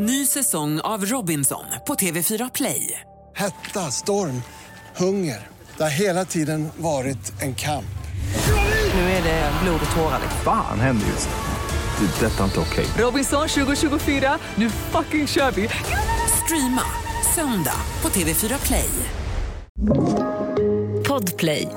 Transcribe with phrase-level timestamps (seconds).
[0.00, 3.00] Ny säsong av Robinson på TV4 Play.
[3.36, 4.42] Hetta, storm,
[4.96, 5.46] hunger.
[5.76, 7.98] Det har hela tiden varit en kamp.
[8.94, 10.20] Nu är det blod och tårar.
[10.44, 12.06] Fan händer just nu.
[12.06, 12.26] Det.
[12.26, 12.86] är Detta är inte okej.
[12.98, 15.68] Robinson 2024, nu fucking kör vi!
[16.44, 16.82] Streama
[17.34, 18.90] söndag på TV4 Play.
[21.08, 21.68] Podplay.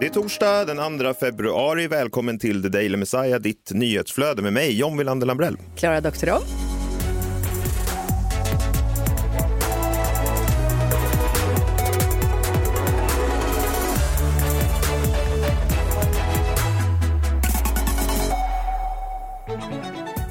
[0.00, 1.86] Det är torsdag den 2 februari.
[1.86, 5.56] Välkommen till The Daily Messiah, ditt nyhetsflöde med mig, John Wilander Lambrell.
[5.76, 6.42] Klara Doktorow.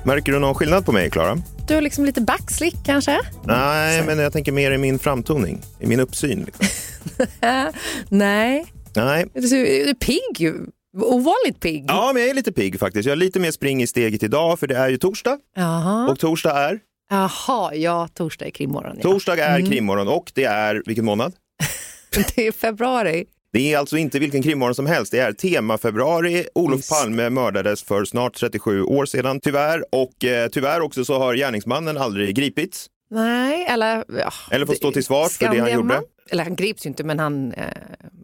[0.06, 1.38] Märker du någon skillnad på mig, Klara?
[1.68, 3.20] Du har liksom lite backslick kanske?
[3.44, 6.44] Nej, men jag tänker mer i min framtoning, i min uppsyn.
[6.46, 6.68] Liksom.
[8.10, 8.66] Nej.
[8.96, 9.26] Nej.
[9.34, 10.54] Du är pigg.
[10.98, 11.86] Ovanligt pigg.
[11.88, 13.06] Ja, men jag är lite pigg faktiskt.
[13.06, 15.38] Jag har lite mer spring i steget idag, för det är ju torsdag.
[15.56, 16.08] Jaha.
[16.10, 16.80] Och torsdag är?
[17.10, 18.96] Jaha, ja, torsdag är krimmorgon.
[18.96, 19.02] Ja.
[19.02, 21.34] Torsdag är krimmorgon och det är, vilken månad?
[22.36, 23.26] Det är februari.
[23.56, 25.12] Det är alltså inte vilken krimmorgon som helst.
[25.12, 26.46] Det är tema februari.
[26.56, 26.90] Olof Just.
[26.90, 29.84] Palme mördades för snart 37 år sedan, tyvärr.
[29.92, 32.88] Och eh, tyvärr också så har gärningsmannen aldrig gripits.
[33.12, 34.04] Nej, eller...
[34.20, 36.02] Ja, Eller får stå till svars för det han gjorde.
[36.30, 37.64] Eller han grips ju inte, men han eh,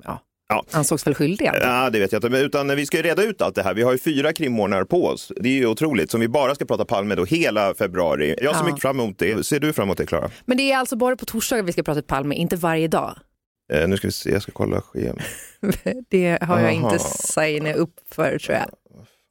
[0.04, 0.64] ja, Ja.
[0.72, 1.50] ansågs väl skyldig.
[1.62, 2.30] Ja, det vet jag inte.
[2.30, 3.74] Men Utan vi ska ju reda ut allt det här.
[3.74, 5.32] Vi har ju fyra krimmorgnar på oss.
[5.36, 6.12] Det är ju otroligt.
[6.12, 8.36] Som vi bara ska prata Palme då hela februari.
[8.42, 8.66] Jag ser Ja.
[8.66, 9.46] mycket fram emot det.
[9.46, 10.30] Ser du fram emot det, Klara?
[10.46, 13.18] Men det är alltså bara på torsdagar vi ska prata Palme, inte varje dag.
[13.72, 15.22] Eh, nu ska vi se, jag ska kolla schema.
[16.10, 16.94] Det har jag Aha.
[16.94, 18.70] inte signa upp för tror jag.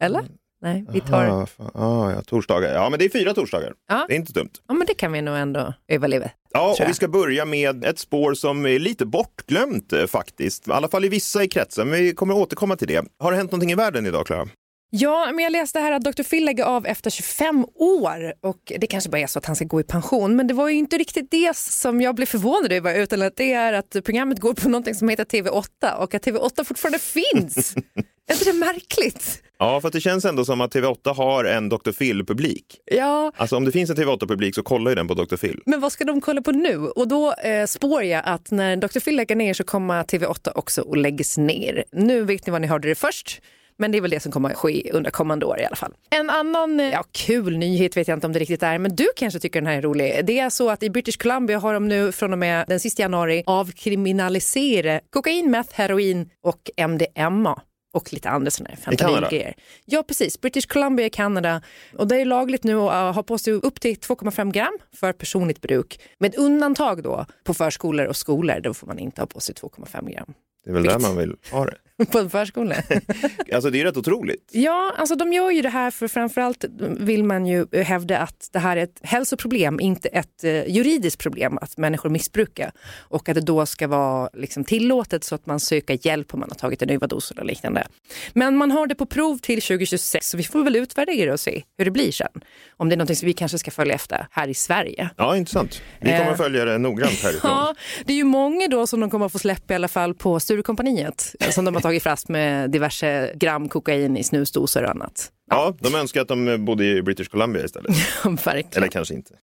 [0.02, 0.22] Eller?
[0.62, 1.26] Nej, vi tar...
[1.26, 1.70] Ah, fan.
[1.74, 2.74] ah, ja, torsdagar.
[2.74, 3.74] Ja, men det är fyra torsdagar.
[3.88, 4.04] Ja.
[4.08, 4.50] Det är inte dumt.
[4.68, 6.30] Ja, men det kan vi nog ändå överleva.
[6.52, 10.68] Ja, och vi ska börja med ett spår som är lite bortglömt eh, faktiskt.
[10.68, 13.04] I alla fall i vissa i kretsen, men vi kommer återkomma till det.
[13.18, 14.48] Har det hänt någonting i världen idag, Klara?
[14.92, 16.22] Ja, men jag läste här att Dr.
[16.22, 19.64] Phil lägger av efter 25 år och det kanske bara är så att han ska
[19.64, 20.36] gå i pension.
[20.36, 23.52] Men det var ju inte riktigt det som jag blev förvånad över utan att det
[23.52, 27.74] är att programmet går på någonting som heter TV8 och att TV8 fortfarande finns.
[28.28, 29.42] är inte det märkligt?
[29.58, 31.92] Ja, för det känns ändå som att TV8 har en Dr.
[31.92, 32.64] Phil-publik.
[32.84, 35.36] Ja, Alltså om det finns en TV8-publik så kollar ju den på Dr.
[35.36, 35.62] Phil.
[35.66, 36.76] men vad ska de kolla på nu?
[36.76, 39.00] Och då eh, spår jag att när Dr.
[39.00, 41.84] Phil lägger ner så kommer TV8 också att läggas ner.
[41.92, 43.40] Nu vet ni vad ni hörde det först.
[43.80, 45.94] Men det är väl det som kommer att ske under kommande år i alla fall.
[46.10, 49.08] En annan eh, ja, kul nyhet vet jag inte om det riktigt är, men du
[49.16, 50.24] kanske tycker den här är rolig.
[50.24, 53.02] Det är så att i British Columbia har de nu från och med den sista
[53.02, 57.62] januari avkriminaliserat kokain, meth, heroin och MDMA.
[57.92, 59.04] Och lite andra sådana här Kanada?
[59.04, 59.54] fentanylgrejer.
[59.84, 60.40] Ja, precis.
[60.40, 61.62] British Columbia i Kanada.
[61.98, 65.12] Och det är lagligt nu att uh, ha på sig upp till 2,5 gram för
[65.12, 66.00] personligt bruk.
[66.18, 68.60] Med undantag då på förskolor och skolor.
[68.60, 70.34] Då får man inte ha på sig 2,5 gram.
[70.64, 71.74] Det är väl där man vill ha det.
[72.12, 72.74] på en förskola.
[73.52, 74.50] Alltså det är rätt otroligt.
[74.52, 76.64] Ja, alltså de gör ju det här för framförallt
[76.98, 81.58] vill man ju hävda att det här är ett hälsoproblem, inte ett eh, juridiskt problem
[81.58, 82.72] att människor missbrukar.
[82.98, 86.48] Och att det då ska vara liksom, tillåtet så att man söker hjälp om man
[86.50, 87.86] har tagit en överdos eller liknande.
[88.32, 91.62] Men man har det på prov till 2026 så vi får väl utvärdera och se
[91.78, 92.28] hur det blir sen.
[92.76, 95.10] Om det är någonting som vi kanske ska följa efter här i Sverige.
[95.16, 95.82] Ja, intressant.
[96.00, 96.30] Vi kommer Eh.
[96.30, 97.50] att följa det noggrant härifrån.
[97.50, 97.74] Ja,
[98.04, 100.40] det är ju många då som de kommer att få släppa i alla fall på
[100.40, 105.32] Sturecompagniet som de har tagit fast med diverse gram kokain i snusdosor och annat.
[105.50, 107.96] Ja, de önskar att de bodde i British Columbia istället.
[108.24, 108.66] Verkligen.
[108.76, 109.34] Eller kanske inte.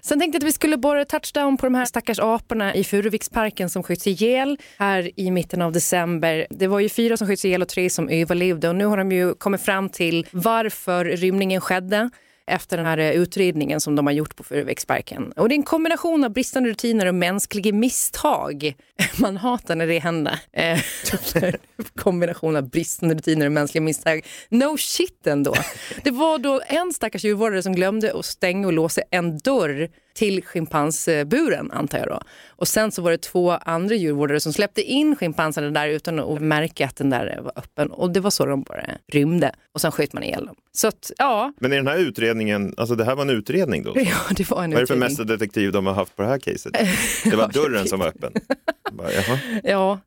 [0.00, 3.70] Sen tänkte jag att vi skulle borra touchdown på de här stackars aporna i Furuviksparken
[3.70, 6.46] som sköts ihjäl här i mitten av december.
[6.50, 9.12] Det var ju fyra som sköts ihjäl och tre som överlevde och nu har de
[9.12, 12.10] ju kommit fram till varför rymningen skedde
[12.50, 15.32] efter den här eh, utredningen som de har gjort på Furuviksparken.
[15.32, 18.74] Och det är en kombination av bristande rutiner och mänskliga misstag.
[19.18, 20.40] Man hatar när det händer.
[20.52, 20.80] Eh,
[21.96, 24.26] kombination av bristande rutiner och mänskliga misstag.
[24.48, 25.54] No shit ändå.
[26.04, 30.44] Det var då en stackars djurvårdare som glömde att stänga och låsa en dörr till
[30.44, 32.20] schimpansburen antar jag då.
[32.48, 36.40] Och sen så var det två andra djurvårdare som släppte in schimpanserna där utan att
[36.42, 37.90] märka att den där var öppen.
[37.90, 39.52] Och det var så de bara rymde.
[39.74, 40.56] Och sen sköt man ihjäl dem.
[40.72, 43.92] Så att, ja, Men i den här utredningen, alltså det här var en utredning då?
[43.96, 44.98] ja det var en Vad är det för utredning.
[44.98, 46.72] mästerdetektiv de har haft på det här caset?
[47.24, 48.32] Det var dörren som var öppen.
[48.92, 49.08] Bara,
[49.64, 49.98] ja,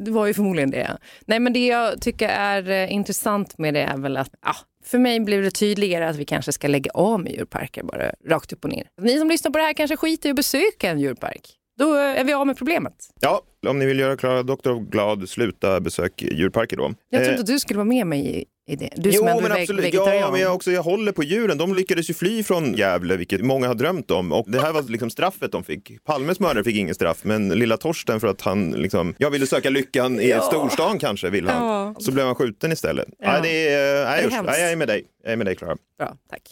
[0.00, 0.96] det var ju förmodligen det.
[1.26, 4.54] Nej, men det jag tycker är eh, intressant med det är väl att ja,
[4.86, 8.52] för mig blev det tydligare att vi kanske ska lägga av med djurparker bara rakt
[8.52, 8.86] upp och ner.
[9.00, 11.50] Ni som lyssnar på det här kanske skiter i att besöka en djurpark.
[11.78, 12.94] Då eh, är vi av med problemet.
[13.20, 16.94] Ja, om ni vill göra Klara Doktor glad, sluta besök djurparker då.
[17.10, 18.90] Jag Eh, trodde att du skulle vara med mig i, i det.
[18.96, 19.84] Du jo, som ändå men absolut.
[19.84, 20.20] vegetarian.
[20.20, 21.58] Ja, men jag, också, jag håller på djuren.
[21.58, 24.32] De lyckades ju fly från Gävle, vilket många har drömt om.
[24.32, 26.04] Och det här var liksom straffet de fick.
[26.04, 29.70] Palmes mördare fick ingen straff, men lilla Torsten för att han liksom, jag ville söka
[29.70, 31.66] lyckan i storstan kanske, vill han.
[31.66, 31.94] Ja.
[31.98, 33.08] Så blev han skjuten istället.
[33.18, 33.32] Ja.
[33.32, 35.04] Nej, det är, nej, Det är nej, jag är med dig.
[35.22, 35.76] Jag är med dig, Klara.
[35.98, 36.42] Bra, tack.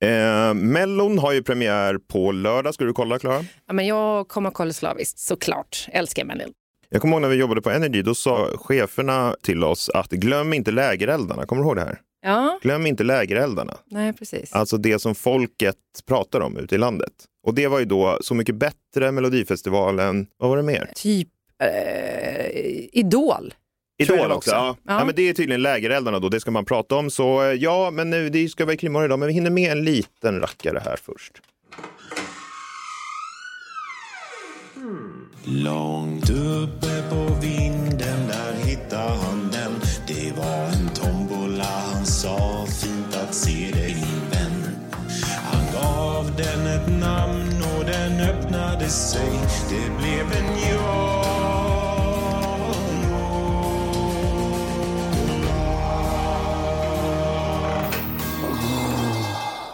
[0.00, 2.74] Eh, Mellon har ju premiär på lördag.
[2.74, 3.44] Ska du kolla, Klara?
[3.66, 5.86] Ja, men jag kommer kolla slaviskt, såklart.
[5.92, 6.52] Älskar Melon.
[6.90, 10.52] Jag kommer ihåg när vi jobbade på Energy, då sa cheferna till oss att glöm
[10.52, 11.46] inte lägereldarna.
[11.46, 12.00] Kommer du ihåg det här?
[12.20, 13.74] Ja, Glöm inte lägereldarna.
[13.86, 14.52] nej precis.
[14.52, 15.76] Alltså det som folket
[16.06, 17.12] pratar om ute i landet.
[17.46, 20.90] Och det var ju då Så mycket bättre, Melodifestivalen, vad var det mer?
[20.94, 21.28] Typ
[21.62, 22.46] eh,
[22.92, 23.54] Idol.
[23.98, 24.34] Idol också.
[24.34, 24.50] också.
[24.50, 24.76] Ja.
[24.86, 24.98] Ja.
[24.98, 25.04] Ja.
[25.04, 27.10] men det är tydligen lägereldarna då, det ska man prata om.
[27.10, 29.84] Så eh, ja, men nu, det ska vara i idag, men vi hinner med en
[29.84, 31.32] liten rackare här först.
[35.50, 39.72] Långt uppe på vinden där hittade han den
[40.06, 44.76] Det var en tombola, han sa fint att se dig min vän
[45.44, 49.30] Han gav den ett namn och den öppnade sig
[49.70, 51.24] Det blev en ja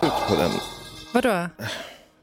[0.03, 0.51] Ut på den.
[1.15, 1.49] Vadå?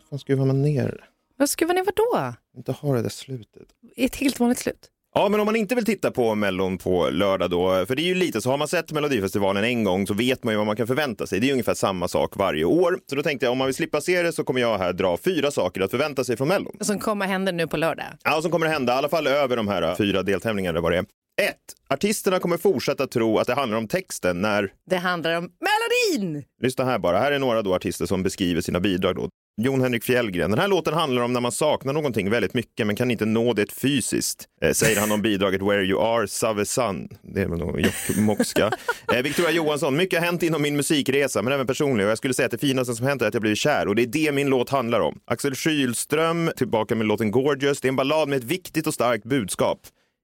[0.10, 1.10] Fan, skruvar man ner?
[1.38, 2.36] Vad skruvar ni vadå?
[2.58, 3.68] Inte ha det där slutet.
[3.98, 4.90] Ett helt vanligt slut.
[5.14, 8.06] Ja, men om man inte vill titta på Mellon på lördag då, för det är
[8.06, 10.76] ju lite så, har man sett Melodifestivalen en gång så vet man ju vad man
[10.76, 11.40] kan förvänta sig.
[11.40, 13.00] Det är ju ungefär samma sak varje år.
[13.10, 15.18] Så då tänkte jag, om man vill slippa se det så kommer jag här dra
[15.18, 16.76] fyra saker att förvänta sig från Mellon.
[16.80, 18.06] Som kommer hända nu på lördag.
[18.24, 20.98] Ja, som kommer hända, i alla fall över de här fyra deltävlingarna eller vad det
[20.98, 21.06] är.
[21.42, 21.56] 1.
[21.90, 26.44] Artisterna kommer fortsätta tro att det handlar om texten när Det handlar om melodin!
[26.62, 27.20] Lyssna här bara.
[27.20, 29.16] Här är några då artister som beskriver sina bidrag.
[29.16, 29.30] Då.
[29.62, 30.50] Jon Henrik Fjällgren.
[30.52, 33.54] Den här låten handlar om när man saknar någonting väldigt mycket men kan inte nå
[33.54, 34.46] det fysiskt.
[34.62, 37.10] Eh, säger han om bidraget Where You Are, Save Sun.
[37.22, 38.72] Det är väl nog jokkmokkska.
[39.14, 39.96] Eh, Victoria Johansson.
[39.96, 42.08] Mycket har hänt inom min musikresa men även personligen.
[42.08, 43.96] Och jag skulle säga att det finaste som hänt är att jag blivit kär och
[43.96, 45.20] det är det min låt handlar om.
[45.26, 47.82] Axel Kylström tillbaka med låten Gorgeous.
[47.82, 49.80] Det är en ballad med ett viktigt och starkt budskap.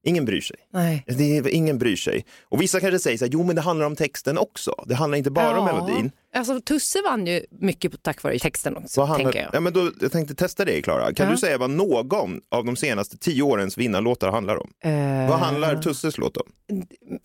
[0.07, 0.57] Ingen bryr sig.
[0.74, 1.04] Nej.
[1.07, 2.25] Det är, ingen bryr sig.
[2.44, 4.75] Och vissa kanske säger så här, jo men det handlar om texten också.
[4.86, 6.12] Det handlar inte bara om melodin.
[6.36, 9.56] Alltså, Tusse vann ju mycket på- tack vare texten också, Vad handlar, tänker jag.
[9.56, 11.13] Ja, men då, jag tänkte testa dig, Klara.
[11.13, 11.31] Kan Ja.
[11.31, 14.69] du säga vad någon av de senaste tio årens vinnarlåtar handlar om?
[14.83, 16.48] Eh, Vad handlar Tusses låt om?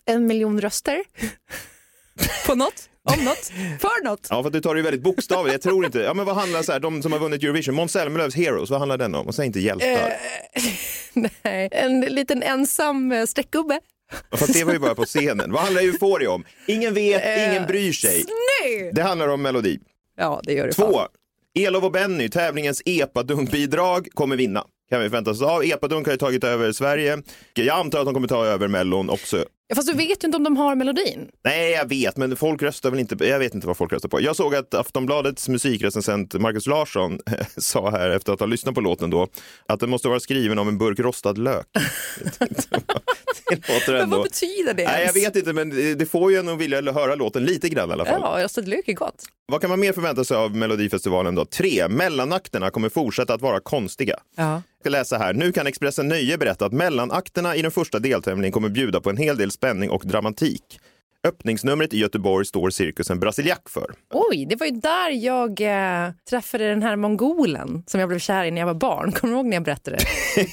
[0.04, 0.98] En miljon röster?
[2.46, 2.88] På något?
[3.04, 3.52] Om något?
[3.80, 4.26] För något?
[4.30, 5.52] Ja, för att du tar det ju väldigt bokstavligt.
[5.52, 5.98] Jag tror inte...
[5.98, 8.78] Ja, men vad handlar så här, de som har vunnit Eurovision, Måns Zelmerlöws Heroes, vad
[8.78, 9.26] handlar den om?
[9.26, 9.86] Och säg inte hjältar.
[9.86, 10.62] Eh,
[11.42, 13.80] Nej, en liten ensam eh, streckgubbe.
[14.36, 15.52] Fast det var ju bara på scenen.
[15.52, 16.44] Vad handlar Euphoria om?
[16.66, 18.24] Ingen vet, ingen bryr sig.
[18.62, 18.90] Nej!
[18.94, 19.78] Det handlar om melodi.
[20.16, 20.72] Ja, det gör det.
[20.72, 20.92] Två.
[20.92, 21.08] fan.
[21.58, 24.64] Elof och Benny, tävlingens epadunk-bidrag, kommer vinna.
[24.90, 25.64] Kan vi förvänta oss av.
[25.64, 27.22] Epadunk har ju tagit över Sverige.
[27.54, 29.44] Jag antar att de kommer ta över Mellon också.
[29.72, 31.28] Ja, Fast du vet ju inte om de har melodin.
[31.44, 33.26] Nej, jag vet, men folk röstar väl inte.
[33.26, 34.20] Jag vet inte vad folk röstar på.
[34.20, 37.18] Jag såg att Aftonbladets musikrecensent Markus Larsson
[37.56, 39.26] sa här efter att ha lyssnat på låten då
[39.66, 41.66] att den måste vara skriven om en burk rostad lök.
[43.68, 44.16] Låter Men ändå...
[44.16, 47.14] vad betyder det Nej, jag vet inte, men det får ju en att vilja höra
[47.14, 48.20] låten lite grann i alla fall.
[48.24, 49.24] Ja, rostad lök är gott.
[49.46, 51.44] Vad kan man mer förvänta sig av Melodifestivalen då?
[51.44, 54.16] Tre, mellanakterna kommer fortsätta att vara konstiga.
[54.36, 54.52] Ja.
[54.52, 55.34] Jag ska läsa här.
[55.34, 59.16] Nu kan Expressen Nöje berätta att mellanakterna i den första deltävlingen kommer bjuda på en
[59.16, 60.80] hel del spänning och dramatik.
[61.28, 63.94] Öppningsnumret i Göteborg står cirkusen Brasiliac för.
[64.10, 68.44] Oj, det var ju där jag eh, träffade den här mongolen som jag blev kär
[68.44, 69.12] i när jag var barn.
[69.20, 69.98] Kommer du ihåg när jag berättade?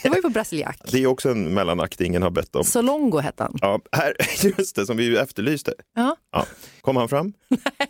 [0.04, 0.77] Det var ju på Brasiliak.
[0.92, 2.63] Det är också en mellanakt ingen har bett om.
[2.63, 3.57] Solongo hette han.
[3.62, 4.13] Ja, här,
[4.57, 5.74] just det, som vi efterlyste.
[5.95, 6.16] Ja.
[6.31, 6.45] Ja.
[6.81, 7.33] Kom han fram?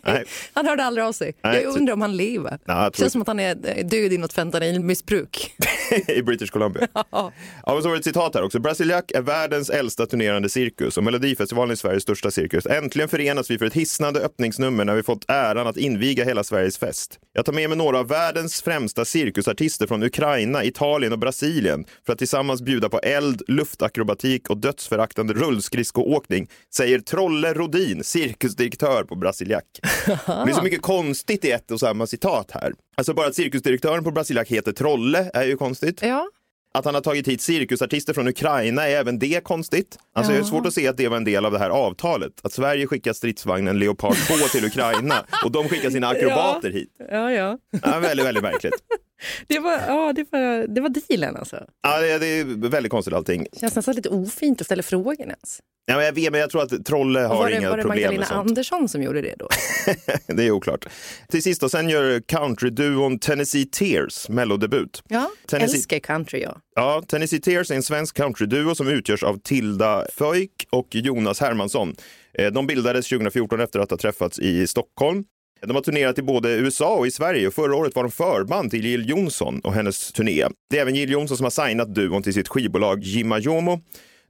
[0.02, 0.24] Nej.
[0.52, 1.32] Han hörde aldrig av sig.
[1.42, 2.50] Nej, jag undrar om han lever.
[2.50, 3.54] Nej, jag tror Känns som att han är
[3.84, 5.54] död i något fentanylmissbruk.
[6.08, 6.88] I British Columbia.
[7.10, 7.32] Ja,
[7.74, 8.58] men så var det ett citat här också.
[8.58, 12.66] Brasiliac är världens äldsta turnerande cirkus och Melodifestivalen är Sveriges största cirkus.
[12.66, 16.78] Äntligen förenas vi för ett hisnande öppningsnummer när vi fått äran att inviga hela Sveriges
[16.78, 17.18] fest.
[17.32, 22.12] Jag tar med mig några av världens främsta cirkusartister från Ukraina, Italien och Brasilien för
[22.12, 29.64] att tillsammans bjuda på eld, luftakrobatik och dödsföraktande rullskridskoåkning, säger Trolle Rodin, cirkusdirektör på Brasiliac.
[30.06, 32.72] Det blir så mycket konstigt i ett och samma citat här.
[33.00, 36.02] Alltså bara att cirkusdirektören på Brasiliac heter Trolle är ju konstigt.
[36.02, 36.28] Ja.
[36.74, 39.98] Att han har tagit hit cirkusartister från Ukraina är även det konstigt.
[40.14, 42.32] Alltså, Det är svårt att se att det var en del av det här avtalet.
[42.42, 45.14] Att Sverige skickar stridsvagnen Leopard 2 till Ukraina
[45.44, 46.90] och de skickar sina akrobater hit.
[47.10, 47.58] Ja, ja.
[47.82, 48.74] Ja, väldigt, väldigt märkligt.
[49.46, 51.64] Det var, ja, det var, det var dealen alltså.
[51.82, 53.46] Ja, det, det är väldigt konstigt allting.
[53.60, 55.60] Känns nästan lite ofint att ställa frågan ens.
[55.86, 57.82] Ja, men jag vet, men jag tror att Trolle har var det, inga var det
[57.82, 58.48] problem Magdalena med sånt.
[58.48, 59.48] Andersson som gjorde det då?
[60.26, 60.86] Det är oklart.
[61.28, 65.02] Till sist då, sen gör countryduon Tennessee Tears mellodebut.
[65.08, 66.60] Ja, Tennessee- älskar country jag.
[66.74, 71.94] Ja, Tennessee Tears är en svensk countryduo som utgörs av Tilda Föjk och Jonas Hermansson.
[72.38, 75.24] Eh, De bildades 2014 efter att ha träffats i Stockholm.
[75.66, 78.70] De har turnerat i både USA och i Sverige och förra året var de förband
[78.70, 80.46] till Jill Johnson och hennes turné.
[80.70, 83.80] Det är även Jill Johnson som har signat duon till sitt skivbolag Jimajomo.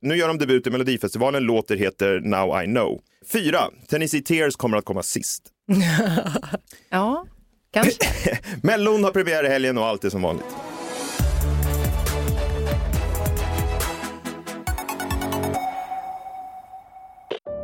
[0.03, 1.43] Nu gör de debut i Melodifestivalen.
[1.43, 3.01] Låter heter Now I know.
[3.33, 5.43] Fyra, Tennessee Tears kommer att komma sist.
[6.91, 7.27] Ja,
[7.73, 7.95] Kanske.
[8.63, 10.57] Mellon har premiär i helgen och allt är som vanligt.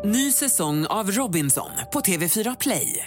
[0.04, 3.06] Ny säsong av Robinson på TV4 Play.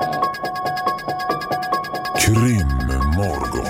[2.35, 3.65] Krimmorgon.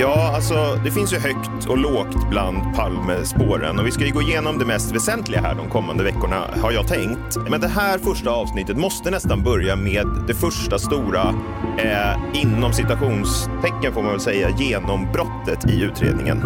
[0.00, 0.54] Ja, alltså
[0.84, 4.64] det finns ju högt och lågt bland Palmespåren och vi ska ju gå igenom det
[4.64, 7.36] mest väsentliga här de kommande veckorna har jag tänkt.
[7.50, 11.34] Men det här första avsnittet måste nästan börja med det första stora,
[11.78, 16.42] eh, inom citationstecken får man väl säga, genombrottet i utredningen.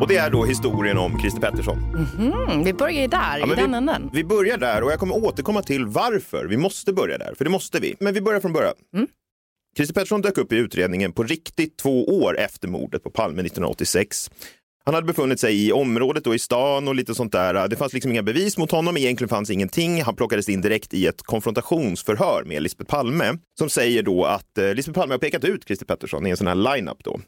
[0.00, 1.78] Och det är då historien om Christer Pettersson.
[2.18, 4.10] Mm, vi börjar där, Ja, i den vi, änden.
[4.12, 7.50] vi börjar där och jag kommer återkomma till varför vi måste börja där, för det
[7.50, 7.94] måste vi.
[8.00, 8.74] Men vi börjar från början.
[8.94, 9.06] Mm.
[9.76, 14.30] Christer Pettersson dök upp i utredningen på riktigt två år efter mordet på Palme 1986.
[14.84, 17.68] Han hade befunnit sig i området och i stan och lite sånt där.
[17.68, 20.02] Det fanns liksom inga bevis mot honom, egentligen fanns ingenting.
[20.02, 24.74] Han plockades in direkt i ett konfrontationsförhör med Lisbeth Palme som säger då att eh,
[24.74, 27.20] Lisbeth Palme har pekat ut Christer Pettersson i en sån här lineup då.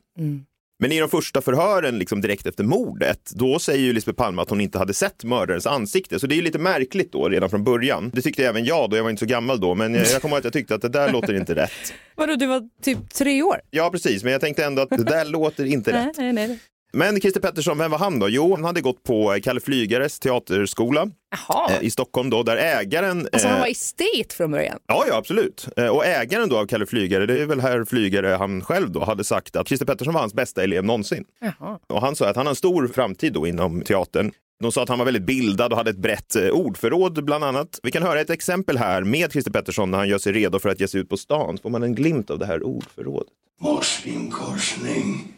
[0.82, 4.50] Men i de första förhören liksom direkt efter mordet, då säger ju Lisbeth Palme att
[4.50, 6.20] hon inte hade sett mördarens ansikte.
[6.20, 8.10] Så det är ju lite märkligt då redan från början.
[8.14, 10.36] Det tyckte även jag då, jag var inte så gammal då, men jag, jag kommer
[10.36, 11.70] ihåg att jag tyckte att det där låter inte rätt.
[12.14, 13.60] Vadå, du var typ tre år?
[13.70, 16.16] Ja, precis, men jag tänkte ändå att det där låter inte rätt.
[16.16, 16.58] Nej, nej, nej.
[16.92, 18.28] Men Christer Pettersson, vem var han då?
[18.28, 21.10] Jo, han hade gått på Kalle Flygares teaterskola
[21.48, 21.70] Jaha.
[21.70, 23.28] eh, i Stockholm då, där ägaren...
[23.32, 24.78] Alltså han eh, var estet från början?
[24.86, 25.68] Ja, ja, absolut.
[25.76, 29.04] Eh, Och ägaren då av Kalle Flygare, det är väl herr Flygare han själv då,
[29.04, 31.24] hade sagt att Christer Pettersson var hans bästa elev någonsin.
[31.40, 31.78] Jaha.
[31.86, 34.32] Och han sa att han har en stor framtid då inom teatern.
[34.62, 37.80] De sa att han var väldigt bildad och hade ett brett eh, ordförråd bland annat.
[37.82, 40.68] Vi kan höra ett exempel här med Christer Pettersson när han gör sig redo för
[40.68, 41.58] att ge sig ut på stan.
[41.62, 43.28] Får man en glimt av det här ordförrådet.
[43.62, 45.32] Marsvinkorsning,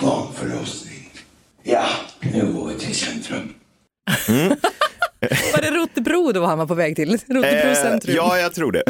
[0.00, 1.10] barnförlossning.
[1.62, 1.86] Ja,
[2.20, 3.54] nu går vi till centrum.
[5.52, 7.10] Var det Rotebro då han var på väg till?
[7.10, 8.16] Rotebro Eh, centrum?
[8.16, 8.82] ja, jag tror det.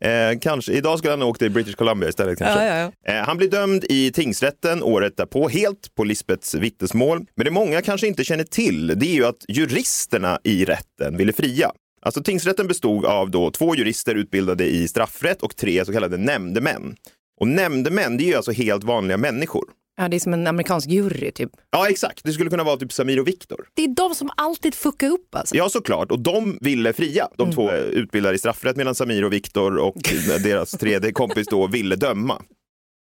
[0.32, 0.72] eh, kanske.
[0.72, 2.38] Idag skulle han ha åkt till British Columbia istället.
[2.38, 2.64] Kanske.
[2.66, 7.26] Ja, ja, Eh, han blir dömd i tingsrätten året därpå, helt på Lisbets vittnesmål.
[7.36, 11.32] Men det många kanske inte känner till, det är ju att juristerna i rätten ville
[11.32, 11.70] fria.
[12.02, 16.96] Alltså tingsrätten bestod av då två jurister utbildade i straffrätt och tre så kallade nämndemän.
[17.40, 19.64] Och nämndemän, det är ju alltså helt vanliga människor.
[20.00, 21.50] Ja, det är som en amerikansk jury typ.
[21.70, 22.20] Ja, exakt.
[22.24, 23.68] Det skulle kunna vara typ Samir och Viktor.
[23.74, 25.56] Det är de som alltid fuckar upp alltså.
[25.56, 26.10] Ja, såklart.
[26.10, 29.96] Och de ville fria, de två eh, utbildade i straffrätt, medan Samir och Viktor och
[30.44, 32.42] deras tredje kompis då ville döma.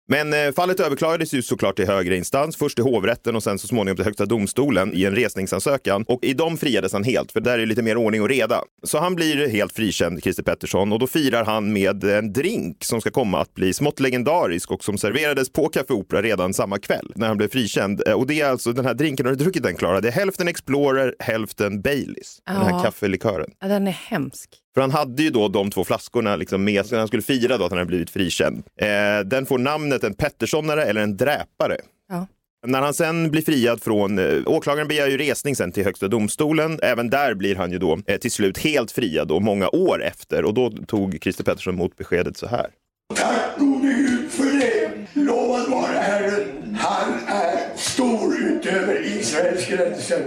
[0.08, 3.66] Men eh, fallet överklagades ju såklart till högre instans, först till hovrätten och sen så
[3.66, 6.04] småningom till högsta domstolen i en resningsansökan.
[6.08, 8.62] Och i dem friades han helt, för där är det lite mer ordning och reda.
[8.82, 13.00] Så han blir helt frikänd, Christer Pettersson, och då firar han med en drink som
[13.00, 17.12] ska komma att bli smått legendarisk och som serverades på Café Opera redan samma kväll
[17.14, 18.02] när han blev frikänd.
[18.08, 20.00] Eh, Och det är alltså den här drinken, har du druckit den Klara?
[20.00, 22.38] Det är hälften Explorer, hälften Baileys.
[22.46, 22.82] Den här Ja.
[22.82, 23.50] kaffelikören.
[23.60, 24.50] Ja, den är hemsk.
[24.74, 27.58] För han hade ju då de två flaskorna liksom med sig när han skulle fira
[27.58, 28.62] då att han hade blivit frikänd.
[28.80, 31.76] Eh, den får namnet en Petterssonare eller en dräpare.
[32.08, 32.26] Ja.
[32.66, 36.78] När han sen blir friad från, eh, åklagaren begär ju resning sen till högsta domstolen.
[36.82, 40.44] Även där blir han ju då eh, till slut helt friad då, många år efter.
[40.44, 42.66] Och då tog Christer Pettersson emot beskedet så här.
[43.14, 44.90] Tack gode Gud för det.
[45.12, 46.76] Lovad vare Herren.
[46.80, 50.24] Han är stor utöver Israels gränser.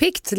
[0.00, 0.32] Pikt,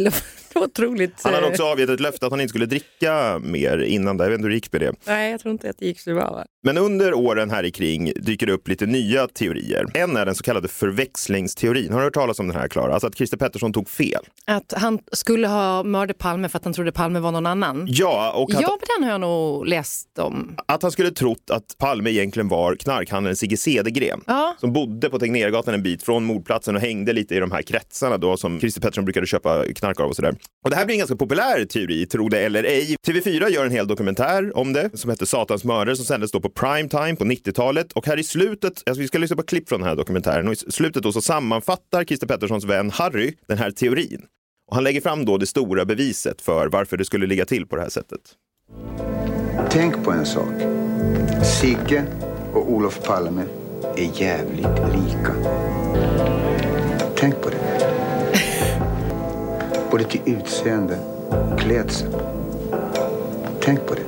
[0.63, 1.13] otroligt.
[1.23, 4.17] Han hade eh, också avgett ett löfte att han inte skulle dricka mer innan.
[4.17, 4.93] Jag vet inte hur det gick med det.
[5.05, 6.31] Nej, jag tror inte att det gick så bra.
[6.31, 6.45] Va?
[6.63, 9.85] Men under åren här i kring dyker det upp lite nya teorier.
[9.93, 11.91] En är den så kallade förväxlingsteorin.
[11.93, 12.93] Har du hört talas om den här Klara?
[12.93, 14.23] Alltså att Christer Pettersson tog fel.
[14.47, 17.85] Att han skulle ha mördat Palme för att han trodde Palme var någon annan.
[17.89, 20.55] Ja, och att, Ja, men den har jag nog läst om.
[20.65, 24.21] att han skulle trott att Palme egentligen var knarkhandlaren Sigge Cedergren.
[24.27, 24.55] Ja.
[24.59, 28.17] Som bodde på Tegnérgatan en bit från mordplatsen och hängde lite i de här kretsarna
[28.17, 30.35] då som Christer Pettersson brukade köpa knark av och sådär.
[30.63, 32.95] Och det här blir en ganska populär teori, tro det eller ej.
[33.07, 36.49] TV4 gör en hel dokumentär om det som heter Satans mördare som sändes då på
[36.49, 37.93] primetime på 90-talet.
[37.93, 40.53] Och här i slutet, alltså vi ska lyssna på klipp från den här dokumentären och
[40.53, 44.21] i slutet då så sammanfattar Christer Petterssons vän Harry den här teorin.
[44.69, 47.75] Och han lägger fram då det stora beviset för varför det skulle ligga till på
[47.75, 48.21] det här sättet.
[49.69, 50.53] Tänk på en sak.
[51.61, 52.05] Sigge
[52.53, 53.43] och Olof Palme
[53.97, 55.35] är jävligt lika.
[57.15, 57.68] Tänk på det.
[59.91, 62.11] Både till utseende och klädsel.
[63.61, 64.05] Tänk på det.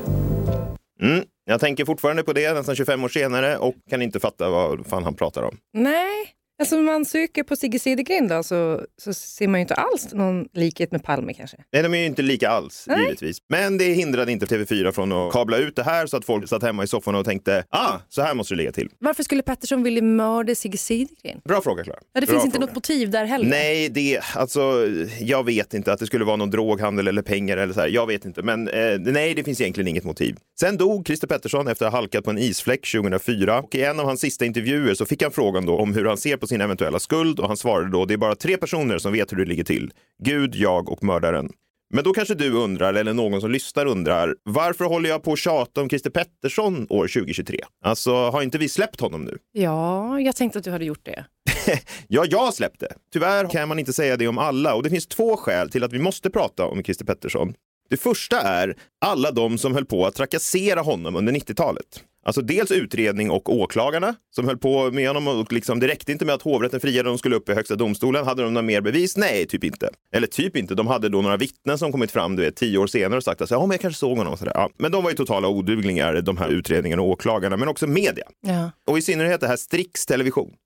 [1.05, 4.85] Mm, jag tänker fortfarande på det nästan 25 år senare och kan inte fatta vad
[4.85, 5.57] fan han pratar om.
[5.73, 6.27] Nej,
[6.61, 10.13] alltså om man söker på Sigge Cedergren då så, så ser man ju inte alls
[10.13, 11.57] någon likhet med Palme kanske.
[11.73, 13.01] Nej, de är ju inte lika alls, Nej.
[13.01, 13.37] givetvis.
[13.49, 16.63] Men det hindrade inte TV4 från att kabla ut det här så att folk satt
[16.63, 18.89] hemma i soffan och tänkte, ah, så här måste det ligga till.
[18.99, 21.41] Varför skulle Pettersson vilja mörda Sigge Cedergren?
[21.45, 21.99] Bra fråga, Klara.
[22.13, 22.65] Ja, det Bra finns inte fråga.
[22.65, 23.49] något motiv där heller.
[23.49, 24.87] Nej, det, alltså,
[25.19, 27.87] jag vet inte att det skulle vara någon droghandel eller pengar eller så här.
[27.87, 30.35] Jag vet inte, men eh, nej, det finns egentligen inget motiv.
[30.59, 33.99] Sen dog Christer Pettersson efter att ha halkat på en isfläck 2004 och i en
[33.99, 36.61] av hans sista intervjuer så fick han frågan då om hur han ser på sin
[36.61, 39.45] eventuella skuld och han svarade då det är bara tre personer som vet hur det
[39.45, 39.91] ligger till.
[40.23, 41.49] Gud, jag och mördaren.
[41.93, 45.39] Men då kanske du undrar, eller någon som lyssnar undrar, varför håller jag på att
[45.39, 47.59] tjata om Christer Pettersson år 2023?
[47.85, 49.37] Alltså, har inte vi släppt honom nu?
[49.51, 51.25] Ja, jag tänkte att du hade gjort det.
[52.07, 52.93] Ja, jag har släppt det.
[53.13, 55.93] Tyvärr kan man inte säga det om alla och det finns två skäl till att
[55.93, 57.53] vi måste prata om Christer Pettersson.
[57.89, 62.03] Det första är alla de som höll på att trakassera honom under 90-talet.
[62.25, 66.25] Alltså dels utredning och åklagarna som höll på med honom och liksom, det räckte inte
[66.25, 68.25] med att hovrätten friade de skulle upp i högsta domstolen.
[68.25, 69.17] Hade de några mer bevis?
[69.17, 69.89] Nej, typ inte.
[70.15, 70.75] Eller typ inte.
[70.75, 73.41] De hade då några vittnen som kommit fram du vet, tio år senare och sagt
[73.41, 74.33] att ja, men jag kanske såg honom.
[74.33, 74.53] Och sådär.
[74.55, 78.25] Ja, men de var ju totala oduglingar, de här utredningarna och åklagarna, men också media.
[78.47, 78.71] Ja.
[78.87, 80.51] Och i synnerhet det här Strix Television.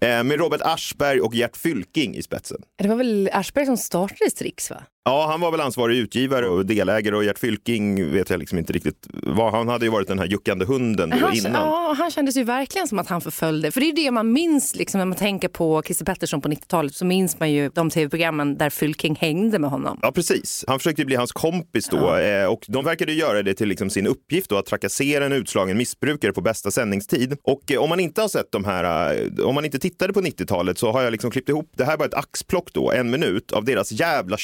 [0.00, 2.62] Eh, med Robert Aschberg och Gert Fylking i spetsen.
[2.82, 4.82] Det var väl Aschberg som startade Strix va?
[5.06, 8.72] Ja, han var väl ansvarig utgivare och delägare och Gert Fylking vet jag liksom inte
[8.72, 9.52] riktigt vad.
[9.52, 11.52] Han hade ju varit den här juckande hunden Han, innan.
[11.52, 13.70] ja, han kändes ju verkligen som att han förföljde.
[13.70, 16.48] För det är ju det man minns liksom, när man tänker på Christer Pettersson på
[16.48, 16.94] 90-talet.
[16.94, 19.98] Så minns man ju de tv-programmen där Fylking hängde med honom.
[20.02, 20.64] Ja, precis.
[20.68, 24.06] Han försökte bli hans kompis då eh, och de verkade göra det till liksom sin
[24.06, 27.36] uppgift då, att trakassera en utslagen missbrukare på bästa sändningstid.
[27.42, 30.20] Och eh, om man inte har sett de här, eh, om man inte tittade på
[30.20, 33.52] 90-talet så har jag liksom klippt ihop, det här var ett axplock då, en minut
[33.52, 34.36] av deras jävla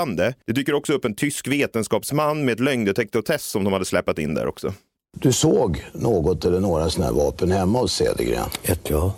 [0.00, 0.34] tjatande.
[0.46, 4.34] Det dyker också upp en tysk vetenskapsman med ett lögndetektortest som de hade släpat in
[4.34, 4.72] där också.
[5.12, 8.48] Du såg något eller några sådana här vapen hemma hos Cedergren?
[8.62, 9.14] Ett ja.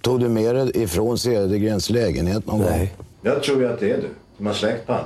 [0.00, 2.70] Tog du med dig ifrån Cedergrens lägenhet någon gång?
[2.70, 2.94] Nej.
[3.22, 4.96] Jag tror att det är du som har släckt på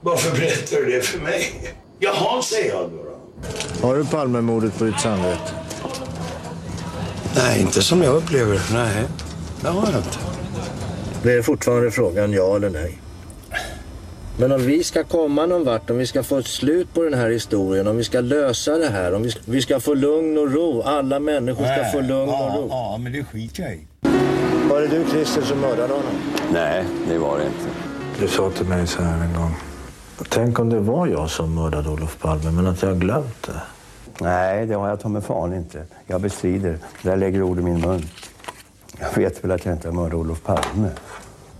[0.00, 1.42] Varför berättar du det för mig?
[1.98, 2.96] Jaha, säger jag då.
[2.96, 3.86] då.
[3.86, 5.52] Har du Palmemordet på ditt samvete?
[7.36, 8.62] Nej, inte som jag upplever det.
[8.72, 9.04] Nej,
[9.60, 10.18] det har jag inte.
[11.22, 12.98] Det är fortfarande frågan ja eller nej.
[14.38, 17.14] Men om vi ska komma någon vart, om vi ska få ett slut på den
[17.14, 20.38] här historien, om vi ska lösa det här, om vi ska, vi ska få lugn
[20.38, 22.66] och ro, alla människor ska få lugn och ro.
[22.70, 23.86] Ja, men det skiter jag i.
[24.70, 26.12] Var det du Christer som mördade honom?
[26.52, 27.70] Nej, det var det inte.
[28.20, 29.54] Du sa till mig så här en gång.
[30.28, 33.62] Tänk om det var jag som mördade Olof Palme, men att jag har glömt det.
[34.20, 35.82] Nej, det har jag ta mig fan inte.
[36.06, 36.78] Jag bestrider.
[37.02, 38.02] Där lägger ord i min mun.
[38.98, 40.88] Jag vet väl att jag inte har mördat Olof Palme.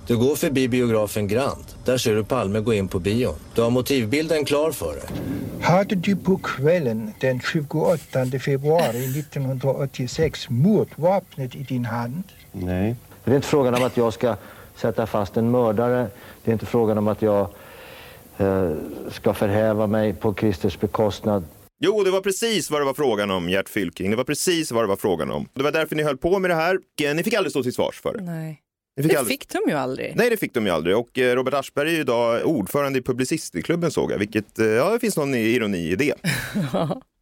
[0.07, 1.64] Du går förbi biografen Grand.
[1.85, 3.35] Där ser du Palme gå in på bion.
[3.55, 5.03] Du har motivbilden klar för dig.
[5.61, 7.99] Hade du på kvällen den 28
[8.45, 12.23] februari 1986 mordvapnet i din hand?
[12.53, 12.97] Nej.
[13.25, 14.37] Det är inte frågan om att jag ska
[14.77, 16.07] sätta fast en mördare.
[16.45, 17.49] Det är inte frågan om att jag
[18.37, 18.71] eh,
[19.11, 21.45] ska förhäva mig på Kristers bekostnad.
[21.79, 24.11] Jo, det var precis vad det var frågan om, Gert Fylking.
[24.11, 25.49] Det var precis vad det var frågan om.
[25.55, 26.79] Det var därför ni höll på med det här.
[27.14, 28.23] Ni fick aldrig stå till svars för det.
[28.23, 28.62] Nej.
[28.97, 30.13] Ni fick Det aldrig- fick de ju aldrig.
[30.17, 30.97] Nej, det fick de ju aldrig.
[30.97, 34.91] Och eh, Robert Aschberg är ju idag ordförande i Publicistklubben såg jag, vilket, eh, ja,
[34.91, 36.15] det finns någon ironi i det.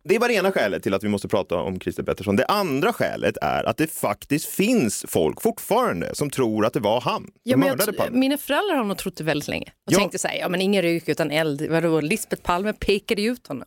[0.09, 2.37] Det var det ena skälet till att vi måste prata om Christer Pettersson.
[2.37, 7.01] Det andra skälet är att det faktiskt finns folk fortfarande som tror att det var
[7.01, 8.19] han som Ja, mördade Palme.
[8.19, 9.67] mina föräldrar har nog trott det väldigt länge.
[9.87, 9.99] Och Ja.
[9.99, 11.67] tänkte så här, ja men ingen rök utan eld.
[11.71, 13.65] Vadå, Lisbeth Palme pekade ju ut honom.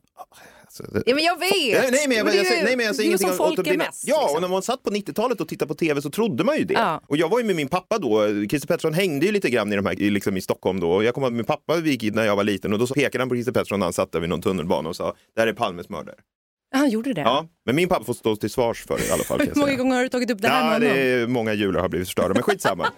[0.81, 1.91] Alltså, det- Ja men jag vet!
[1.91, 3.67] Nej, men jag, det jag, säger- nej, men jag säger det ingenting som om- folk
[3.67, 4.03] är mest.
[4.07, 4.35] Ja, liksom.
[4.35, 6.73] och när man satt på 90-talet och tittade på tv så trodde man ju det.
[6.73, 7.01] Ja.
[7.07, 8.27] Och jag var ju med min pappa då.
[8.49, 11.03] Christer Pettersson hängde ju lite grann i, de här, liksom i Stockholm då.
[11.03, 13.21] Jag kommer ihåg min pappa vi gick in när jag var liten och då pekade
[13.21, 15.47] han på Christer Pettersson när han satt där vid någon tunnelbana och sa det här
[15.47, 16.15] är Palmes mördare.
[16.75, 17.21] Han gjorde det?
[17.21, 19.39] Ja, men min pappa får stå till svars för det i alla fall.
[19.41, 21.03] Hur jag många gånger har du tagit upp det här Ja, med det honom?
[21.23, 22.87] är många jular har blivit förstörda, men skitsamma.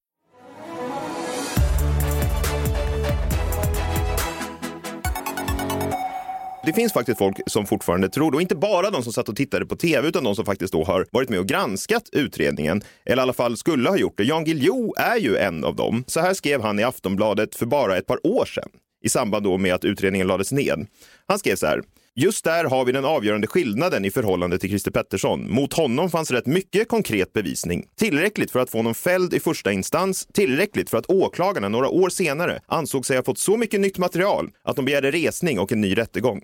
[6.65, 9.65] Det finns faktiskt folk som fortfarande tror, och inte bara de som satt och tittade
[9.65, 13.23] på tv, utan de som faktiskt då har varit med och granskat utredningen, eller i
[13.23, 14.23] alla fall skulle ha gjort det.
[14.23, 16.03] Jan Guillou är ju en av dem.
[16.07, 18.69] Så här skrev han i Aftonbladet för bara ett par år sedan,
[19.03, 20.87] i samband då med att utredningen lades ned.
[21.27, 21.81] Han skrev så här.
[22.15, 25.51] Just där har vi den avgörande skillnaden i förhållande till Christer Pettersson.
[25.51, 27.87] Mot honom fanns rätt mycket konkret bevisning.
[27.95, 32.09] Tillräckligt för att få honom fälld i första instans, tillräckligt för att åklagarna några år
[32.09, 35.81] senare ansåg sig ha fått så mycket nytt material att de begärde resning och en
[35.81, 36.41] ny rättegång.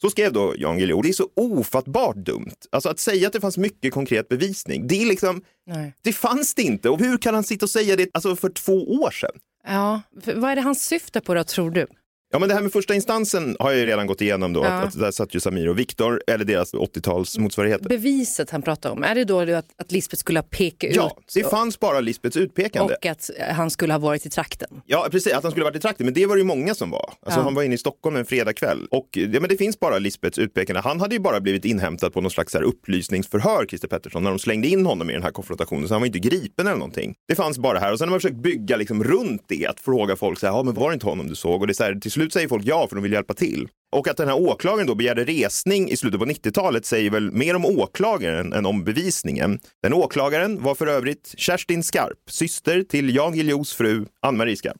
[0.00, 1.02] Så skrev då Jan Guillou.
[1.02, 2.54] Det är så ofattbart dumt.
[2.72, 5.92] Alltså att säga att det fanns mycket konkret bevisning, det är liksom, Nej.
[6.02, 6.90] det fanns det inte.
[6.90, 9.32] Och hur kan han sitta och säga det alltså för två år sedan?
[9.66, 10.02] Ja,
[10.34, 11.86] vad är det han syftar på då, tror du?
[12.32, 14.64] Ja, men det här med första instansen har jag ju redan gått igenom då.
[14.64, 14.68] Ja.
[14.68, 17.88] Att, att där satt ju Samir och Viktor, eller deras 80-tals motsvarigheter.
[17.88, 21.32] Beviset han pratar om, är det då att, att Lisbeth skulle ha pekat Ja, ut
[21.34, 22.94] det fanns bara Lisbeths utpekande.
[22.94, 24.68] och att han skulle ha varit i trakten?
[24.86, 26.90] Ja, precis, att han skulle varit i trakten, men det var det ju många som
[26.90, 27.12] var.
[27.22, 27.44] Alltså, Ja.
[27.44, 28.86] Han var inne i Stockholm en fredagkväll.
[28.90, 30.80] Och ja, men det finns bara Lisbeths utpekande.
[30.80, 34.38] Han hade ju bara blivit inhämtad på någon slags här upplysningsförhör, Christer Pettersson, när de
[34.38, 35.88] slängde in honom i den här konfrontationen.
[35.88, 37.14] Så han var inte gripen eller någonting.
[37.28, 37.92] Det fanns bara här.
[37.92, 40.62] Och sen har man försökt bygga liksom runt det, att fråga folk så här, ja
[40.62, 41.60] men var det inte honom du såg?
[41.60, 43.68] Och det är så här, till slut säger folk ja, för de vill hjälpa till.
[43.96, 47.56] Och att den här åklagaren då begärde resning i slutet på 90-talet säger väl mer
[47.56, 49.58] om åklagaren än om bevisningen.
[49.82, 54.76] Den åklagaren var för övrigt Kerstin Skarp, syster till Jan Guillous fru Ann-Marie Skarp.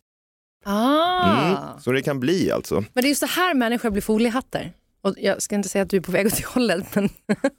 [0.65, 1.49] Ah.
[1.49, 2.75] Mm, så det kan bli alltså.
[2.75, 4.73] Men det är ju så här människor blir foliehattar.
[5.03, 7.09] Och jag ska inte säga att du är på väg åt det hållet, men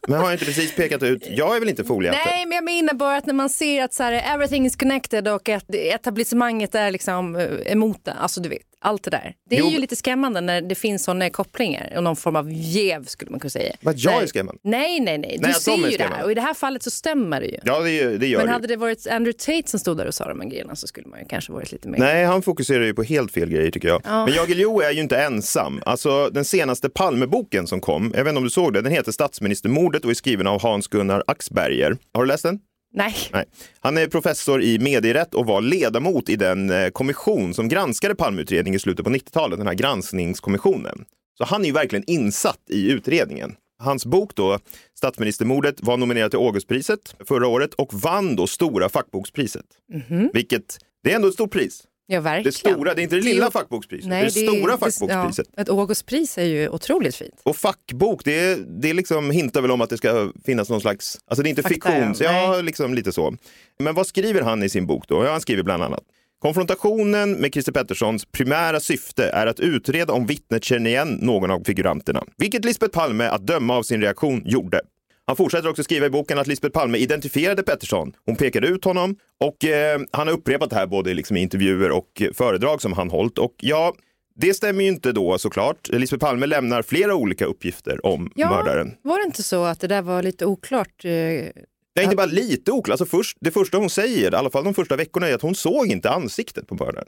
[0.07, 2.23] Men har jag inte precis pekat ut, jag är väl inte foliehatten?
[2.25, 5.27] Nej, men jag menar bara att när man ser att så här, everything is connected
[5.27, 9.33] och att etablissemanget är liksom eh, emot det, alltså du vet, allt det där.
[9.49, 12.51] Det är Jo, ju lite skrämmande när det finns sådana kopplingar och någon form av
[12.51, 13.75] jäv skulle man kunna säga.
[13.81, 14.59] Vad jag är skrämmande?
[14.63, 15.37] Nej, nej, nej.
[15.39, 17.57] Du Nej, ser ju det här och i det här fallet så stämmer det ju.
[17.63, 20.27] Ja, det, det gör men hade det varit Andrew Tate som stod där och sa
[20.27, 21.99] de här grejerna så skulle man ju kanske varit lite mer...
[21.99, 24.01] Nej, han fokuserar ju på helt fel grejer tycker jag.
[24.05, 24.25] Ja.
[24.25, 25.81] Men Jan Guillou är ju inte ensam.
[25.85, 29.11] Alltså den senaste Palmeboken som kom, jag vet inte om du såg det, den heter
[29.11, 31.97] Statsministermordet och är skriven av Hans-Gunnar Axberger.
[32.13, 32.59] Har du läst den?
[32.93, 33.15] Nej.
[33.33, 33.45] Nej.
[33.79, 38.75] Han är professor i medierätt och var ledamot i den eh, kommission som granskade Palmeutredningen
[38.75, 41.05] i slutet på 90-talet, den här granskningskommissionen.
[41.37, 43.55] Så han är ju verkligen insatt i utredningen.
[43.79, 44.59] Hans bok då,
[44.97, 49.65] Statsministermordet, var nominerad till Augustpriset förra året och vann då Stora fackbokspriset.
[49.93, 50.29] Mhm.
[50.33, 51.83] Vilket, det är ändå ett stort pris.
[52.09, 52.43] Ja, verkligen.
[52.43, 55.47] Det stora, det är inte det lilla fackbokspriset, det är det stora fackbokspriset.
[55.55, 57.41] Ja, ett Augustpris är ju otroligt fint.
[57.43, 61.43] Och fackbok, det, det liksom hintar väl om att det ska finnas någon slags, alltså
[61.43, 62.63] det är inte Fakta, fiktion, ja, nej.
[62.63, 63.35] liksom lite så.
[63.79, 65.25] Men vad skriver han i sin bok då?
[65.25, 66.03] Ja, han skriver bland annat.
[66.41, 71.63] Konfrontationen med Christer Petterssons primära syfte är att utreda om vittnet känner igen någon av
[71.65, 74.81] figuranterna, vilket Lisbeth Palme, att döma av sin reaktion, gjorde.
[75.27, 78.13] Han fortsätter också skriva i boken att Lisbeth Palme identifierade Pettersson.
[78.25, 81.91] Hon pekade ut honom och eh, han har upprepat det här både liksom i intervjuer
[81.91, 83.37] och föredrag som han hållit.
[83.37, 83.93] Och ja,
[84.35, 85.89] det stämmer ju inte då såklart.
[85.89, 88.91] Lisbeth Palme lämnar flera olika uppgifter om Ja, mördaren.
[89.01, 91.05] var det inte så att det där var lite oklart?
[91.05, 91.51] eh, Det
[91.95, 92.93] är inte bara lite oklart.
[92.93, 95.55] Alltså först, det första hon säger, i alla fall de första veckorna, är att hon
[95.55, 97.07] såg inte ansiktet på mördaren.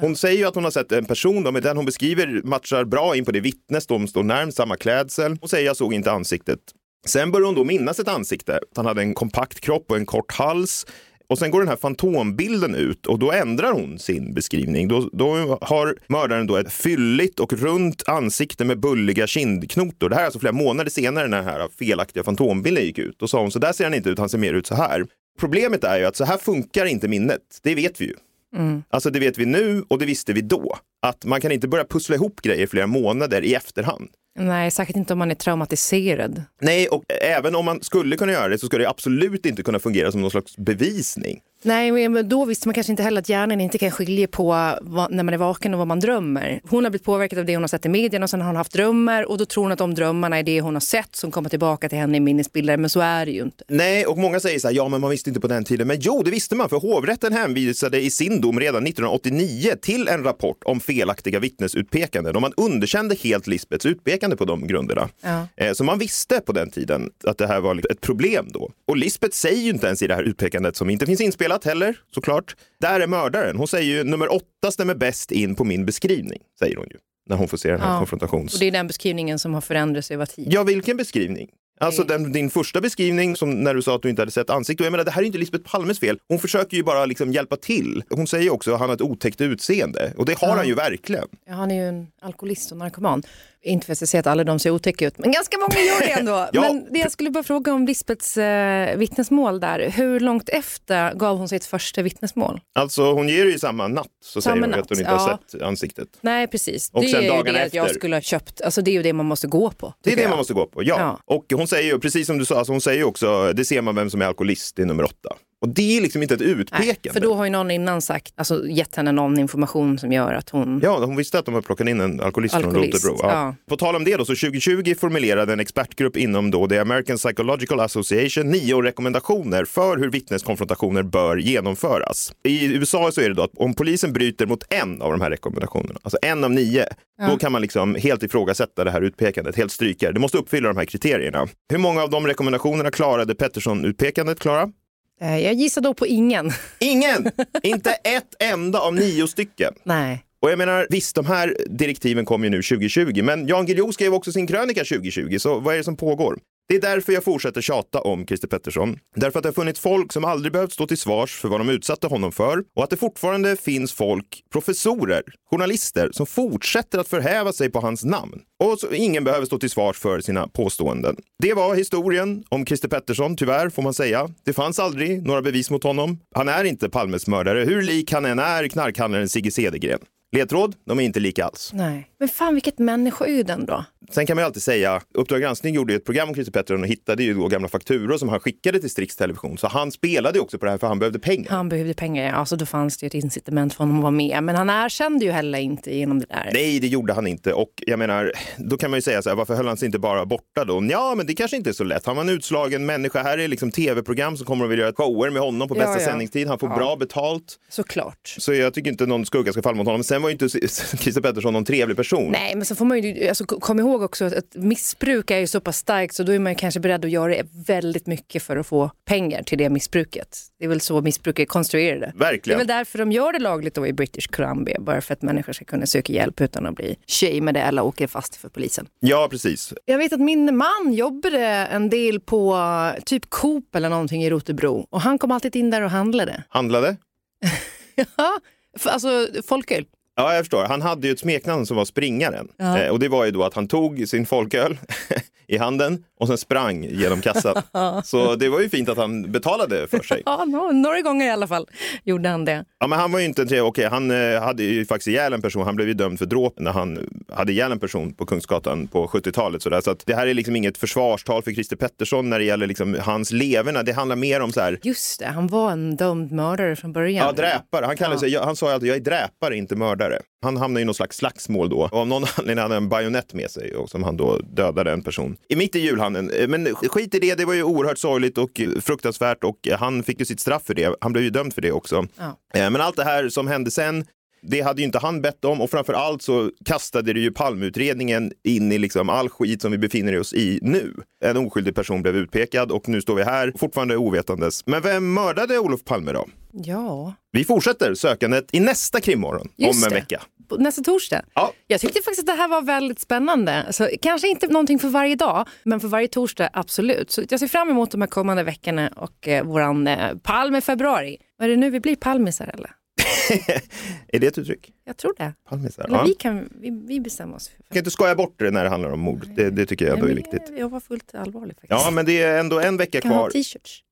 [0.00, 2.84] Hon säger ju att hon har sett en person, då, men den hon beskriver matchar
[2.84, 5.36] bra in på det vittnes, de står närmst samma klädsel.
[5.40, 6.58] Hon säger jag såg inte ansiktet.
[7.06, 8.60] Sen börjar hon då minnas ett ansikte.
[8.76, 10.86] Han hade en kompakt kropp och en kort hals.
[11.28, 14.88] Och sen går den här fantombilden ut och då ändrar hon sin beskrivning.
[14.88, 20.08] Då, då har mördaren då ett fylligt och runt ansikte med bulliga kindknotor.
[20.08, 23.18] Det här är alltså flera månader senare när den här felaktiga fantombilden gick ut.
[23.18, 25.06] Då sa hon så där ser han inte ut, han ser mer ut så här.
[25.38, 27.60] Problemet är ju att så här funkar inte minnet.
[27.62, 28.14] Det vet vi ju.
[28.56, 28.82] Mm.
[28.90, 30.78] Alltså det vet vi nu och det visste vi då.
[31.02, 34.08] Att man kan inte börja pussla ihop grejer flera månader i efterhand.
[34.38, 36.42] Nej, säkert inte om man är traumatiserad.
[36.60, 39.78] Nej, och även om man skulle kunna göra det så ska det absolut inte kunna
[39.78, 41.40] fungera som någon slags bevisning.
[41.62, 44.44] Nej, men då visste man kanske inte heller att hjärnan inte kan skilja på
[44.82, 46.60] vad, när man är vaken och vad man drömmer.
[46.68, 48.56] Hon har blivit påverkad av det hon har sett i medierna och sen har hon
[48.56, 51.30] haft drömmar och då tror hon att de drömmarna är det hon har sett som
[51.30, 53.64] kommer tillbaka till henne i minnesbilder, men så är det ju inte.
[53.68, 55.86] Nej, och många säger så här, ja men man visste inte på den tiden.
[55.86, 60.24] Men jo, det visste man, för hovrätten hänvisade i sin dom redan 1989 till en
[60.24, 65.08] rapport om felaktiga vittnesutpekanden och man underkände helt Lisbets utpekande på de grunderna.
[65.20, 65.46] Ja.
[65.56, 68.70] Eh, Så man visste på den tiden att det här var ett problem då.
[68.88, 71.96] Och Lisbeth säger ju inte ens i det här utpekandet, som inte finns inspelat heller,
[72.14, 72.56] såklart.
[72.80, 73.56] Där är mördaren.
[73.56, 76.96] Hon säger ju nummer åtta stämmer bäst in på min beskrivning, säger hon ju.
[77.28, 77.98] När hon får se den här Ja.
[77.98, 78.54] konfrontations...
[78.54, 80.48] Och det är den beskrivningen som har förändrats över tid.
[80.50, 81.48] Ja, vilken beskrivning?
[81.80, 84.82] Alltså den, din första beskrivning som när du sa att du inte hade sett ansikte.
[84.82, 86.18] Och Jag menar, det här är inte Lisbeth Palmes fel.
[86.28, 88.02] Hon försöker ju bara liksom hjälpa till.
[88.10, 90.12] Hon säger också att han har ett otäckt utseende.
[90.16, 90.54] Och det har Ja.
[90.54, 91.26] han ju verkligen.
[91.46, 93.22] Ja, han är ju en alkoholist och narkoman.
[93.62, 96.00] Inte för att jag säger att alla de ser otäcka ut, men ganska många gör
[96.00, 96.48] det ändå.
[96.52, 96.60] Ja.
[96.60, 99.90] Men det jag skulle bara fråga om Lisbeths eh, vittnesmål där.
[99.90, 102.60] Hur långt efter gav hon sitt första vittnesmål?
[102.74, 104.06] Alltså hon ger det ju samma natt.
[104.24, 105.16] Så Samma säger hon natt, att hon inte ja.
[105.16, 106.08] har sett ansiktet.
[106.20, 106.90] Nej, precis.
[106.92, 107.98] Och det sen är ju det att jag efter.
[107.98, 108.60] skulle ha köpt.
[108.60, 109.94] Alltså det är ju det man måste gå på.
[110.02, 110.28] Det är det jag.
[110.28, 111.20] man måste gå på, ja.
[111.24, 113.94] Och hon säger ju, precis som du sa, alltså hon säger också, det ser man
[113.94, 115.36] vem som är alkoholist, det är nummer åtta.
[115.60, 117.12] Och det är liksom inte ett utpekande.
[117.12, 120.50] För då har ju någon innan sagt, alltså gett henne någon information som gör att
[120.50, 120.80] hon...
[120.82, 123.28] Ja, hon visste att de hade plockat in en alkoholist, Alkoholist, från Rotebro.
[123.30, 123.54] ja.
[123.68, 127.80] På tal om det då, så 2020 formulerade en expertgrupp inom då The American Psychological
[127.80, 132.32] Association nio rekommendationer för hur vittneskonfrontationer bör genomföras.
[132.44, 135.30] I USA så är det då att om polisen bryter mot en av de här
[135.30, 136.86] rekommendationerna, alltså en av nio,
[137.20, 137.28] Ja.
[137.30, 140.12] då kan man liksom helt ifrågasätta det här utpekandet, helt stryka.
[140.12, 141.48] Det måste uppfylla de här kriterierna.
[141.70, 144.72] Hur många av de rekommendationerna klarade Pettersson-utpekandet, Klara?
[145.20, 146.52] Eh, Jag gissar då på ingen.
[146.78, 147.30] Ingen!
[147.62, 149.74] inte ett enda av nio stycken.
[149.84, 150.24] Nej.
[150.42, 154.14] Och jag menar, visst, de här direktiven kom ju nu 2020, men Jan Guillou skrev
[154.14, 156.38] också sin krönika 2020, så vad är det som pågår?
[156.68, 158.98] Det är därför jag fortsätter tjata om Christer Pettersson.
[159.16, 161.68] Därför att det har funnits folk som aldrig behövt stå till svars för vad de
[161.68, 167.52] utsatte honom för och att det fortfarande finns folk, professorer, journalister som fortsätter att förhäva
[167.52, 168.40] sig på hans namn.
[168.64, 171.16] Och så ingen behöver stå till svars för sina påståenden.
[171.42, 174.28] Det var historien om Christer Pettersson, tyvärr får man säga.
[174.44, 176.18] Det fanns aldrig några bevis mot honom.
[176.34, 180.00] Han är inte Palmes mördare, hur lik han än är knarkhandlaren Sigge Cedergren.
[180.36, 181.70] Ledtråd, de är inte lika alls.
[181.74, 182.10] Nej.
[182.18, 183.84] Men fan vilket människoöde ändå.
[184.10, 186.82] Sen kan man ju alltid säga, Uppdrag granskning gjorde ju ett program om Christer Pettersson
[186.82, 189.58] och hittade ju då gamla fakturor som han skickade till Strix Television.
[189.58, 191.50] Så han spelade ju också på det här för han behövde pengar.
[191.50, 192.32] Han behövde pengar, ja.
[192.32, 194.42] alltså då fanns det ju ett incitament för honom att vara med.
[194.42, 196.50] Men han erkände ju heller inte genom det där.
[196.54, 197.52] Nej, det gjorde han inte.
[197.52, 199.98] Och jag menar, då kan man ju säga så här, varför höll han sig inte
[199.98, 200.86] bara borta då?
[200.90, 202.06] Ja, men det kanske inte är så lätt.
[202.06, 203.22] Han var en utslagen människa.
[203.22, 206.00] Här är liksom tv-program som kommer att vilja göra shower med honom på Ja, bästa
[206.00, 206.06] ja.
[206.06, 206.48] sändningstid.
[206.48, 206.76] Han får Ja.
[206.76, 207.56] bra betalt.
[207.68, 208.34] Såklart.
[208.38, 210.04] Så jag tycker inte någon skugga ska falla mot honom.
[210.04, 210.48] Sen var ju inte
[210.98, 212.32] Christer Pettersson någon trevlig person.
[212.32, 215.46] Nej, men så får man ju alltså, kom ihåg också att ett missbruk är ju
[215.46, 217.34] så pass starkt så då är man kanske beredd att göra
[217.66, 220.38] väldigt mycket för att få pengar till det missbruket.
[220.58, 222.00] Det är väl så missbruk är konstruerade.
[222.00, 222.58] Det är Verkligen.
[222.58, 225.64] väl därför de gör det lagligt då i British Columbia, bara för att människor ska
[225.64, 228.86] kunna söka hjälp utan att bli shameade eller åka fast för polisen.
[229.00, 229.72] Ja, precis.
[229.84, 232.58] Jag vet att min man jobbade en del på
[233.04, 236.42] typ Coop eller någonting i Rotebro och han kom alltid in där och handlade.
[236.48, 236.96] Handlade?
[238.16, 238.40] Ja,
[238.84, 239.84] alltså folköl.
[240.18, 240.64] Ja, jag förstår.
[240.64, 242.48] Han hade ju ett smeknamn som var Springaren.
[242.56, 242.78] Ja.
[242.78, 244.76] Eh, och det var ju då att han tog sin folköl
[245.46, 247.62] i handen och sen sprang genom kassan.
[248.04, 250.22] Så det var ju fint att han betalade för sig.
[250.26, 251.66] Ja, nå- några gånger i alla fall
[252.04, 252.64] gjorde han det.
[252.80, 253.68] Ja, men han var ju inte en trevlig.
[253.68, 255.62] Okej, han eh, hade ju faktiskt ihjäl en person.
[255.66, 259.06] Han blev ju dömd för dråp när han hade ihjäl en person på Kungsgatan på
[259.06, 259.62] 70-talet.
[259.62, 262.96] Så, att det här är liksom inget försvarstal för Christer Pettersson när det gäller liksom
[263.00, 263.82] hans leverne.
[263.82, 267.26] Det handlar mer om så här, Just det, han var en dömd mördare från början.
[267.26, 267.86] Ja, dräpare.
[267.86, 270.07] Han, kallade sig, han sa ju alltid jag är dräpare, inte mördare.
[270.42, 271.76] Han hamnade i någon slags slagsmål då.
[271.92, 274.92] Och av någon anledning hade han en bajonett med sig och som han då dödade
[274.92, 275.36] en person.
[275.48, 276.30] I mitt i julhandeln.
[276.30, 280.18] Eh, Men skit i det, det var ju oerhört sorgligt och fruktansvärt och han fick
[280.20, 280.96] ju sitt straff för det.
[281.00, 282.06] Han blev ju dömd för det också.
[282.18, 282.38] Ja.
[282.54, 284.04] Eh, Men allt det här som hände sen,
[284.42, 288.32] det hade ju inte han bett om och framför allt så kastade det ju Palmeutredningen
[288.44, 290.94] in i liksom all skit som vi befinner oss i nu.
[291.24, 294.66] En oskyldig person blev utpekad och nu står vi här fortfarande ovetandes.
[294.66, 296.26] Men vem mördade Olof Palme då?
[296.52, 300.22] Ja, Vi fortsätter sökandet i nästa krimmorgon Just om en vecka.
[300.58, 301.22] nästa torsdag.
[301.34, 301.52] Ja.
[301.66, 303.62] Jag tyckte faktiskt att det här var väldigt spännande.
[303.62, 307.10] Alltså, kanske inte någonting för varje dag, men för varje torsdag absolut.
[307.10, 310.60] Så jag ser fram emot de här kommande veckorna och eh, våran eh, palm i
[310.60, 311.16] februari.
[311.42, 312.70] Är det nu vi blir palmisar eller?
[314.08, 314.72] Är det ett uttryck?
[314.84, 315.32] Jag tror det.
[315.48, 315.84] Palmisar?
[315.84, 316.04] Eller Ja.
[316.06, 317.50] vi, kan, vi, vi bestämmer oss.
[317.58, 319.26] Jag kan inte skoja bort det när det handlar om mord.
[319.36, 320.42] Det, det tycker jag ändå är viktigt.
[320.58, 321.70] Jag var fullt allvarlig faktiskt.
[321.84, 323.30] Ja, men det är ändå en vecka kan ha kvar.
[323.30, 323.82] t-shirts.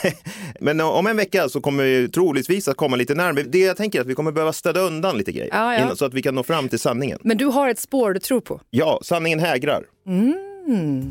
[0.60, 3.44] Men om en vecka så kommer vi troligtvis att komma lite närmare.
[3.44, 5.80] Det jag tänker är att vi kommer behöva städa undan lite grejer Ja, ja.
[5.82, 7.18] innan- så att vi kan nå fram till sanningen.
[7.22, 8.60] Men du har ett spår du tror på?
[8.70, 9.84] Ja, sanningen hägrar.
[10.06, 10.47] Mm.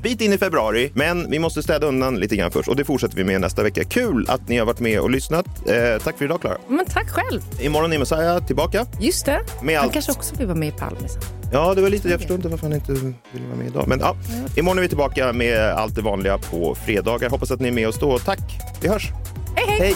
[0.02, 3.16] Bit in i februari, men vi måste städa undan lite grann först och det fortsätter
[3.16, 3.84] vi med nästa vecka.
[3.84, 5.46] Kul att ni har varit med och lyssnat.
[5.70, 6.58] Eh, tack för idag, Klara.
[6.68, 7.42] Men tack själv.
[7.62, 8.86] Imorgon är Messiah tillbaka.
[9.00, 9.40] Just det.
[9.62, 9.94] Med Han allt.
[9.94, 11.22] kanske också vill vara med i Palme sen.
[11.52, 13.88] Ja, det var lite, jag förstår inte varför han inte ville vara med idag.
[13.88, 14.16] Men ja,
[14.56, 17.30] imorgon är vi tillbaka med allt det vanliga på fredagar.
[17.30, 18.20] Hoppas att ni är med oss då.
[18.20, 18.40] Tack,
[18.82, 19.10] vi hörs.
[19.56, 19.96] Hej, hej.